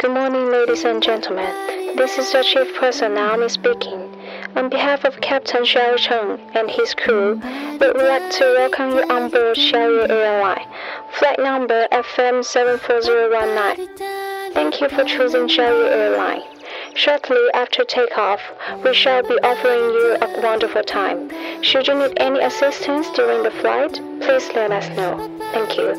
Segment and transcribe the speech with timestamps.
[0.00, 1.52] Good morning, ladies and gentlemen.
[1.94, 4.00] This is the chief person Naomi speaking.
[4.56, 7.34] On behalf of Captain Xiao Cheng and his crew,
[7.78, 10.66] we would like to welcome you on board Xiaoyu Airline,
[11.18, 13.88] flight number FM 74019.
[14.54, 16.44] Thank you for choosing Xiaoyu Airline.
[16.94, 18.40] Shortly after takeoff,
[18.82, 21.28] we shall be offering you a wonderful time.
[21.62, 25.28] Should you need any assistance during the flight, please let us know.
[25.52, 25.92] Thank you.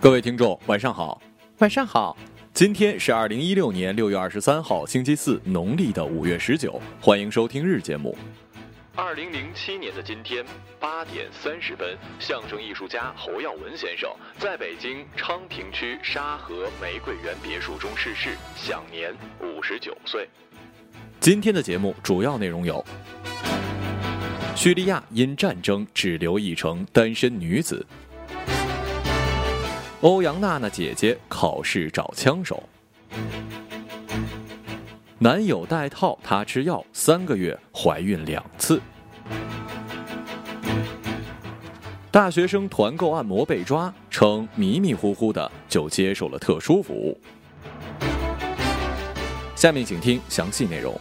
[0.00, 1.20] 各位听众，晚上好，
[1.58, 2.16] 晚上好。
[2.52, 6.80] 今天是二零一六年六月二十三号，星期四，农历的五月十九。
[7.00, 8.16] 欢迎收听日节目。
[8.94, 10.44] 二零零七年的今天
[10.78, 20.28] 八点三十分，相声艺术家侯耀文先生在北京昌平区沙河玫瑰园别墅中逝世，享年五十九岁。
[21.20, 22.84] 今天的节目主要内容有：
[24.54, 27.82] 叙利亚因战争只留一成单身女子；
[30.02, 32.62] 欧阳娜娜姐姐考试找枪手；
[35.18, 38.78] 男友戴套，她吃药，三个月怀孕两次；
[42.10, 47.18] 大学生团购按摩被抓，称迷迷糊糊的就接受了特殊服务。
[49.64, 50.94] 下面请听详细内容。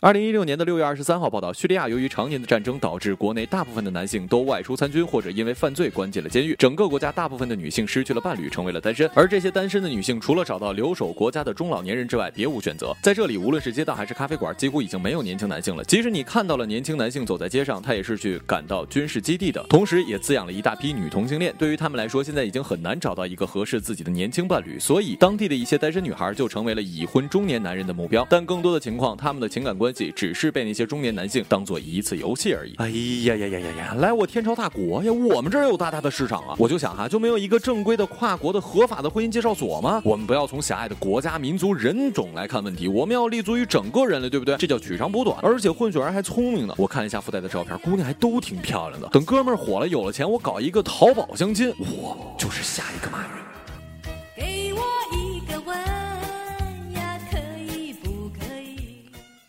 [0.00, 6.54] 二零一六年的六月二十三号报道，叙利亚由于常年的战争，导致国内大部分的男性都外出参军，或者因为犯罪关进了监狱。
[6.56, 9.10] 整个国家大部分的女性失去了伴侣，成为了单身。
[9.12, 12.96] 而这些单身的女性，除了找到留守国家的中老年人之外，别无选择。
[13.02, 15.82] 在这里，无论是街道还是咖啡馆，几乎已经没有年轻男性了。
[15.82, 21.52] 即使你看到了年轻男性走在街上，他也是去赶到军事基地的，同时也滋养了一大批女同性恋。
[21.58, 28.24] 对于他们来说，现在已经很难找到一个合适自己的年轻伴侣，所以当地的一些单身女孩就成为了已婚中年男人的目标。
[28.30, 30.68] 但更多的情况，他们的情感关关系只是被。
[30.68, 32.74] 那些中年男性当做一次游戏而已。
[32.76, 33.94] 哎呀呀呀呀呀！
[33.94, 36.54] 来我天朝大国呀，我们这儿有大大的市场啊！
[36.58, 40.02] 我就想哈，就没有一个正规的跨国的合法的婚姻介绍所吗？
[40.04, 44.58] 我们不要从狭隘的国家、民族、人种来看问题，我们要立足于整个人类，对不对？
[44.58, 45.38] 这叫取长补短。
[45.40, 46.74] 而且混血儿还聪明呢。
[46.76, 49.08] 我看一下附带的照片，姑娘还都挺漂亮的。
[49.08, 53.37] 等哥们儿火了，有了钱，我搞一个淘宝相亲，我就是下一个马云。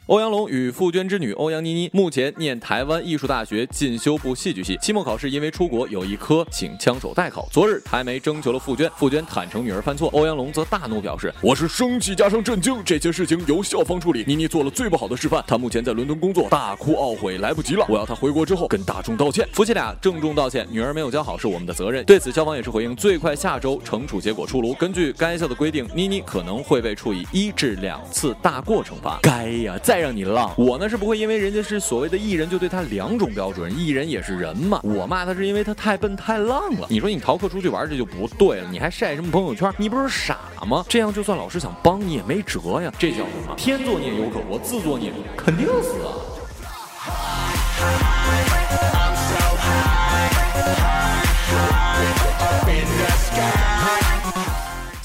[0.10, 7.48] 欧阳龙与傅娟之女欧阳妮妮目前念台湾艺术大学进修部戏剧系，期末考试因为出国有一科请枪手代考。
[7.52, 14.24] 昨日台媒征求了傅娟，傅娟坦诚女儿犯错，欧阳龙则大怒表示：“我是生气加上震惊，这些事情由校方处理。
[14.26, 22.04] 妮妮做了最不好的示范，她目前在伦敦工作，大哭懊悔来不及了，我要她回国之后跟大众道歉。”夫妻俩郑重道歉，女儿没有教好是我们的责任。
[22.06, 24.74] 对此，校方也是回应，最快下周惩处结果出炉。
[24.74, 29.20] 根据该校的规定，妮妮可能会被处以一至两次大过惩罚。
[29.22, 30.10] 该呀，在再。
[30.10, 34.80] 让你浪，我呢是不会因为人家是所谓的艺人就对他两种标准，艺人也是人嘛。
[34.82, 36.88] 我骂他是因为他太笨太浪了。
[36.90, 39.70] 你说你逃课出去玩这就不对了，你还晒什么朋友圈？
[39.78, 40.86] 你不是傻吗？
[40.88, 42.92] 这样就算老师想帮你也没辙呀。
[42.98, 43.54] 这叫什么？
[43.58, 46.16] 天作孽犹可活，自作孽肯定死啊。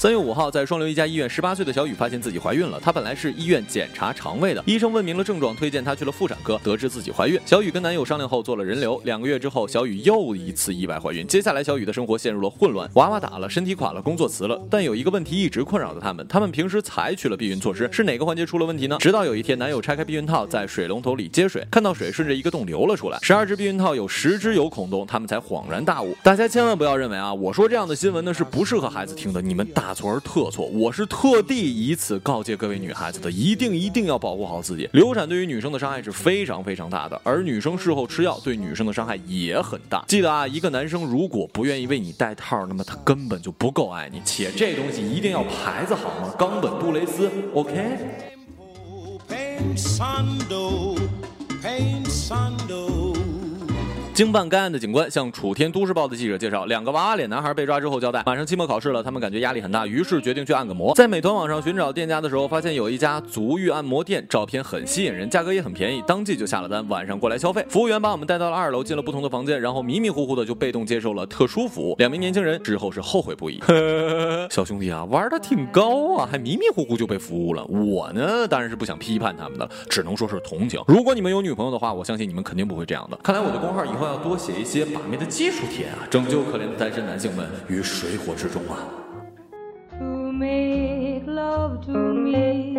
[0.05, 2.79] 三月五号，在双流一家医院，十八岁的小雨发现自己怀孕了。
[2.79, 7.39] 她本来是医院检查肠胃的，医生问明了症状，推荐她去了妇产科，得知自己怀孕。
[7.43, 9.01] 小雨跟男友商量后做了人流。
[9.03, 11.25] 两个月之后，小雨又一次意外怀孕。
[11.25, 14.61] 接下来，小雨的生活陷入了混乱，娃娃打了，身体垮了，工作辞了。
[14.69, 18.97] 但有一个问题一直困扰着他们：他们平时采取了避孕措施，是哪个环节出了问题呢？
[18.99, 23.17] 直到有一天，男友拆开避孕套，在水龙头里接水，看到水顺着一个洞流了出来。
[23.23, 26.15] 十二只避孕套有十只有孔洞，他们才恍然大悟。
[26.21, 30.65] 大家千万不要认为啊，我说这样的新闻呢是不适合孩子听的，你们大错而特错。
[30.67, 34.87] 我是特地以此告诫各位女孩子的，一定一定要保护好自己。
[34.93, 40.03] 流产对于女生的伤害是非常非常大的，而女生事后吃药对女生的伤害也很大。
[40.07, 44.21] 记得啊，一个男生如果不愿意为你戴套，那么他根本就不够爱你。
[44.25, 46.33] 且这东西一定要牌子好吗？
[46.37, 47.97] 冈本杜蕾斯，OK。
[54.15, 60.95] 经办该案的警官向楚天都市报的记者介绍，两个娃娃脸男孩被抓之后交代，马上期末考试了，他们感觉压力很大，于是决定去按个摩。
[60.95, 67.65] 在美团网上寻找店家的时候，发现有一家足浴按摩店，照片很吸引人，价格也很便宜，当即就下了单，晚上过来消费。
[67.67, 71.93] 服务员把我们带到了二楼，进了不同的房间，然后迷迷糊糊的就被动接受了特殊服务。
[71.97, 73.61] 两名年轻人之后是后悔不已。
[74.49, 77.65] 小兄弟啊，玩的挺高啊，还迷迷糊糊就被服务了。
[77.65, 80.81] 我呢，当然是不想批判他们的，只能说是同情。
[80.87, 83.17] 如果你们有女朋友的话，我相信你们肯定不会这样的。
[83.21, 84.04] 看来我的工号以后。
[84.05, 88.77] 要多写一些把妹的技术帖啊，拯救可怜的单身男性们于水火之中啊。
[90.31, 92.73] make love to me,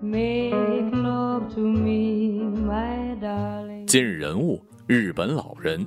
[0.00, 0.54] make
[0.92, 1.14] love.
[3.86, 5.86] 今日人物：日本老人。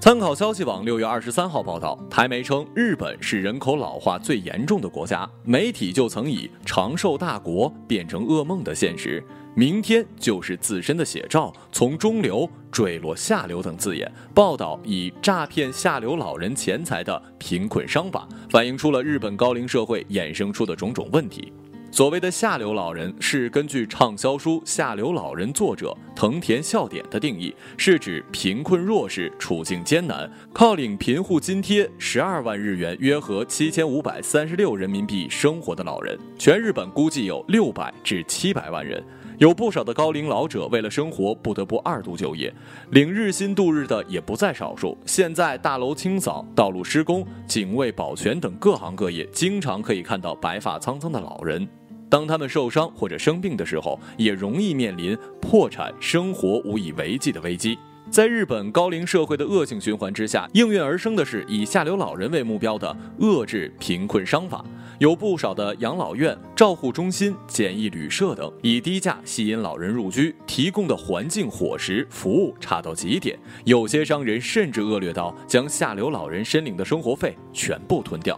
[0.00, 9.22] 参考消息网六月二十三号报道，台媒称日本是人口老化最严重的国家，媒体就曾以“长寿大国”变成噩梦的现实，
[9.58, 21.52] 明天就是自身的写照，从中流坠落下流等字眼报道以诈骗下流老人钱财的贫困商法，反映出了日本高龄社会衍生出的种种问题。
[21.90, 36.16] 所谓的下流老人，是根据畅销书《下流老人》作者藤田孝典的定义，是指贫困弱势、处境艰难，靠领贫户津贴十二万日元（约合七千五百三十六人民币）生活的老人。
[36.38, 39.02] 全日本估计有六百至七百万人，
[39.38, 42.52] 有不少的高龄老者为了生活不得不二度就业，
[42.90, 44.98] 领日薪度日的也不在少数。
[45.06, 51.66] 现在大楼清扫、道路施工、警卫保全等各行各业，经常可以看到白发苍苍的老人。
[52.10, 57.78] 当他们受伤或者生病的时候，也容易面临破产、生活无以为继的危机。
[58.10, 64.64] 在日本高龄社会的恶性循环之下，应运而生的是以下流老人为目标的遏制贫困商法。
[64.98, 73.38] 有不少的养老院、照护中心、简易旅社等，以低价吸引老人入居，提供的环境、伙食、服务差到极点。
[73.64, 78.36] 有些商人甚至恶劣到将下流老人申领的生活费全部吞掉。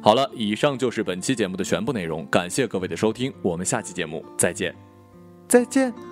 [0.00, 4.74] 好了，以上就是本期节目的全部内容，感谢各位的收听，我们下期节目再见，
[5.52, 6.11] 再见。